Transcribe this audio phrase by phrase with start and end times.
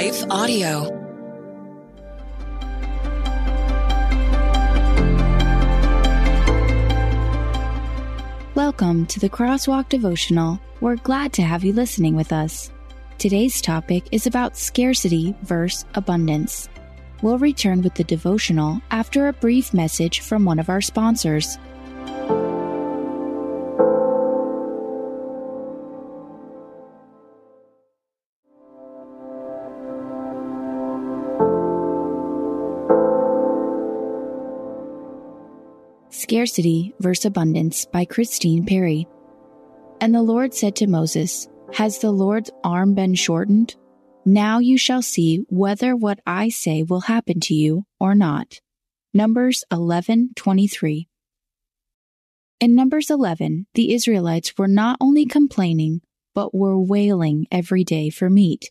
[0.00, 0.88] Life Audio.
[8.54, 10.58] Welcome to the Crosswalk Devotional.
[10.80, 12.70] We're glad to have you listening with us.
[13.18, 16.70] Today's topic is about scarcity versus abundance.
[17.20, 21.58] We'll return with the devotional after a brief message from one of our sponsors.
[36.10, 39.06] Scarcity versus Abundance by Christine Perry.
[40.00, 43.76] And the Lord said to Moses, Has the Lord's arm been shortened?
[44.24, 48.60] Now you shall see whether what I say will happen to you or not.
[49.14, 51.08] Numbers 11:23.
[52.60, 56.00] In Numbers 11, the Israelites were not only complaining,
[56.34, 58.70] but were wailing every day for meat.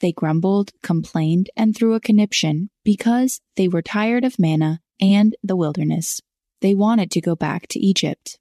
[0.00, 5.56] They grumbled, complained, and threw a conniption because they were tired of manna and the
[5.56, 6.20] wilderness.
[6.60, 8.38] They wanted to go back to Egypt.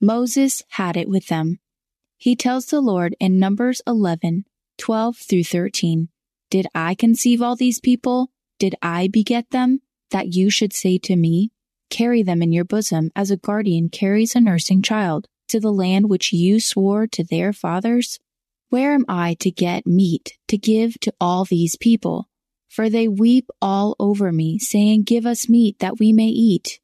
[0.00, 1.58] Moses had it with them.
[2.18, 4.44] He tells the Lord in Numbers 11,
[4.78, 6.08] 12 through 13,
[6.50, 8.30] Did I conceive all these people?
[8.58, 9.80] Did I beget them?
[10.10, 11.50] That you should say to me,
[11.90, 16.08] Carry them in your bosom as a guardian carries a nursing child to the land
[16.08, 18.18] which you swore to their fathers?
[18.68, 22.28] Where am I to get meat to give to all these people?
[22.68, 26.80] For they weep all over me, saying, Give us meat that we may eat.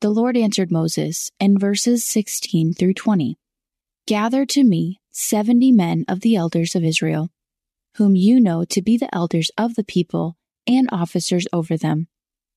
[0.00, 3.36] The Lord answered Moses in verses 16 through 20
[4.06, 7.30] Gather to me seventy men of the elders of Israel,
[7.96, 12.06] whom you know to be the elders of the people and officers over them.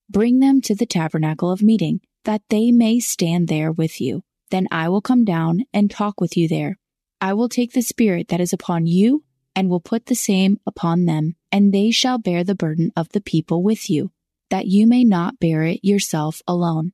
[0.08, 4.22] Bring them to the tabernacle of meeting, that they may stand there with you.
[4.52, 6.78] Then I will come down and talk with you there.
[7.22, 9.24] I will take the Spirit that is upon you
[9.56, 13.22] and will put the same upon them, and they shall bear the burden of the
[13.22, 14.12] people with you,
[14.50, 16.94] that you may not bear it yourself alone.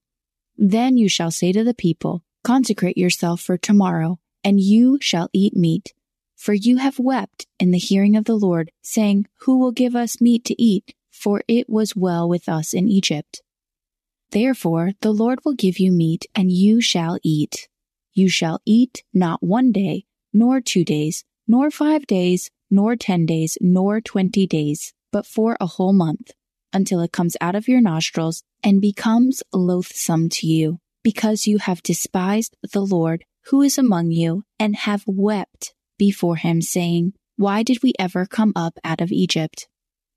[0.58, 5.56] Then you shall say to the people, Consecrate yourself for tomorrow, and you shall eat
[5.56, 5.94] meat.
[6.36, 10.22] For you have wept in the hearing of the Lord, saying, Who will give us
[10.22, 10.96] meat to eat?
[11.12, 13.42] For it was well with us in Egypt.
[14.32, 17.68] Therefore the Lord will give you meat, and you shall eat.
[18.14, 20.06] You shall eat not one day,
[20.36, 25.66] nor two days, nor five days, nor ten days, nor twenty days, but for a
[25.66, 26.32] whole month,
[26.74, 31.82] until it comes out of your nostrils and becomes loathsome to you, because you have
[31.82, 37.84] despised the Lord who is among you, and have wept before him, saying, Why did
[37.84, 39.68] we ever come up out of Egypt?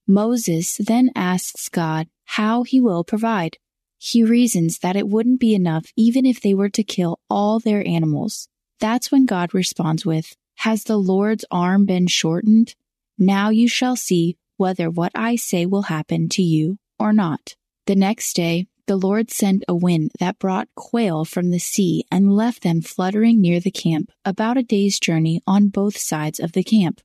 [0.07, 3.59] Moses then asks God how he will provide.
[3.99, 7.87] He reasons that it wouldn't be enough even if they were to kill all their
[7.87, 8.49] animals.
[8.81, 12.75] That's when God responds with, Has the Lord's arm been shortened?
[13.19, 17.56] Now you shall see whether what I say will happen to you or not.
[17.87, 22.33] The next day, the Lord sent a wind that brought quail from the sea and
[22.33, 26.62] left them fluttering near the camp, about a day's journey on both sides of the
[26.62, 27.00] camp.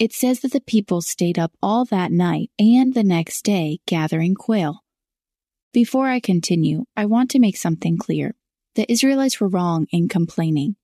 [0.00, 4.34] It says that the people stayed up all that night and the next day gathering
[4.34, 4.82] quail.
[5.72, 8.34] Before I continue, I want to make something clear.
[8.74, 10.76] The Israelites were wrong in complaining.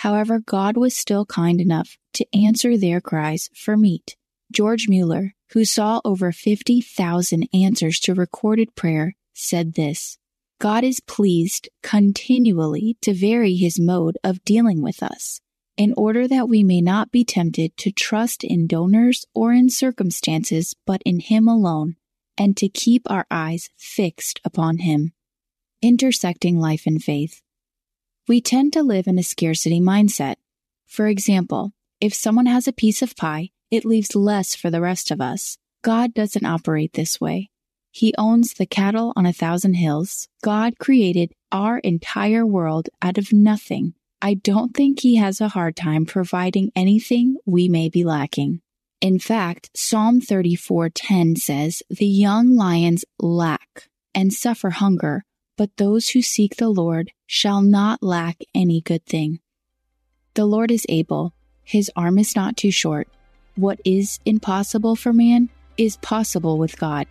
[0.00, 4.16] However, God was still kind enough to answer their cries for meat.
[4.50, 10.16] George Mueller, who saw over 50,000 answers to recorded prayer, said this
[10.58, 15.42] God is pleased continually to vary his mode of dealing with us,
[15.76, 20.74] in order that we may not be tempted to trust in donors or in circumstances,
[20.86, 21.96] but in him alone,
[22.38, 25.12] and to keep our eyes fixed upon him.
[25.82, 27.42] Intersecting life and faith.
[28.28, 30.36] We tend to live in a scarcity mindset.
[30.86, 35.10] For example, if someone has a piece of pie, it leaves less for the rest
[35.10, 35.58] of us.
[35.82, 37.50] God doesn't operate this way.
[37.90, 40.28] He owns the cattle on a thousand hills.
[40.42, 43.94] God created our entire world out of nothing.
[44.22, 48.60] I don't think he has a hard time providing anything we may be lacking.
[49.00, 55.24] In fact, Psalm 34:10 says, "The young lions lack and suffer hunger,
[55.60, 59.40] but those who seek the Lord shall not lack any good thing."
[60.32, 61.34] The Lord is able.
[61.62, 63.08] His arm is not too short.
[63.56, 67.06] What is impossible for man is possible with God.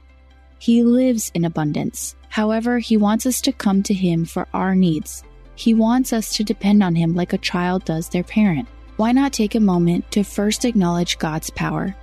[0.57, 2.15] He lives in abundance.
[2.29, 5.23] However, He wants us to come to Him for our needs.
[5.53, 8.67] He wants us to depend on Him like a child does their parent.
[8.97, 11.95] Why not take a moment to first acknowledge God's power,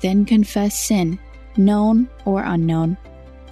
[0.00, 1.20] then confess sin,
[1.56, 2.96] known or unknown,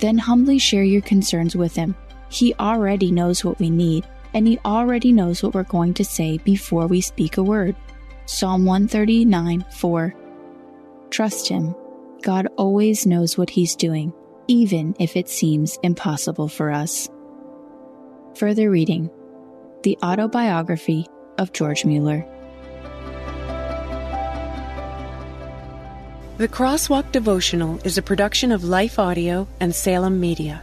[0.00, 1.94] then humbly share your concerns with Him?
[2.30, 6.38] He already knows what we need, and He already knows what we're going to say
[6.38, 7.76] before we speak a word.
[8.24, 10.14] Psalm 139 4.
[11.10, 11.74] Trust Him
[12.22, 14.12] God always knows what He's doing,
[14.46, 17.08] even if it seems impossible for us.
[18.36, 19.10] Further reading
[19.82, 21.06] The Autobiography
[21.38, 22.24] of George Mueller.
[26.38, 30.62] The Crosswalk Devotional is a production of Life Audio and Salem Media.